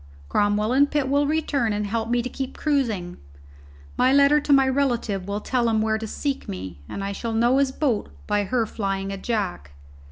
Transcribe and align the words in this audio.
Cromwell 0.29 0.71
and 0.73 0.89
Pitt 0.89 1.07
will 1.07 1.27
return 1.27 1.73
and 1.73 1.85
help 1.85 2.09
me 2.09 2.23
to 2.23 2.27
keep 2.27 2.57
cruising. 2.57 3.17
My 3.97 4.11
letter 4.11 4.41
to 4.41 4.51
my 4.51 4.67
relative 4.67 5.27
will 5.27 5.41
tell 5.41 5.69
him 5.69 5.79
where 5.79 5.99
to 5.99 6.07
seek 6.07 6.49
me, 6.49 6.79
and 6.89 7.03
I 7.03 7.11
shall 7.11 7.33
know 7.33 7.59
his 7.59 7.71
boat 7.71 8.09
by 8.25 8.45
her 8.45 8.65
flying 8.65 9.11
a 9.11 9.17
jack. 9.17 9.73